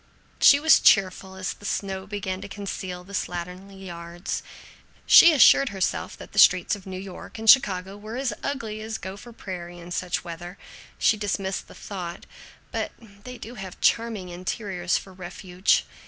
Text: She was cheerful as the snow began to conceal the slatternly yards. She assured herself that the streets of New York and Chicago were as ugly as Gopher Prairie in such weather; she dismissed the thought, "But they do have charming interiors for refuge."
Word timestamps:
She 0.39 0.59
was 0.59 0.79
cheerful 0.79 1.35
as 1.35 1.53
the 1.53 1.63
snow 1.63 2.07
began 2.07 2.41
to 2.41 2.47
conceal 2.47 3.03
the 3.03 3.13
slatternly 3.13 3.85
yards. 3.85 4.41
She 5.05 5.31
assured 5.31 5.69
herself 5.69 6.17
that 6.17 6.31
the 6.31 6.39
streets 6.39 6.75
of 6.75 6.87
New 6.87 6.97
York 6.97 7.37
and 7.37 7.47
Chicago 7.47 7.95
were 7.95 8.17
as 8.17 8.33
ugly 8.41 8.81
as 8.81 8.97
Gopher 8.97 9.31
Prairie 9.31 9.77
in 9.77 9.91
such 9.91 10.23
weather; 10.23 10.57
she 10.97 11.17
dismissed 11.17 11.67
the 11.67 11.75
thought, 11.75 12.25
"But 12.71 12.93
they 13.23 13.37
do 13.37 13.53
have 13.53 13.79
charming 13.79 14.29
interiors 14.29 14.97
for 14.97 15.13
refuge." 15.13 15.85